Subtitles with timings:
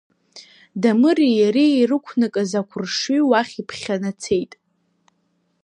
[0.81, 4.51] Дамыри иареи ирықәнакыз ақәыршҩы уахь иԥхьанацеит.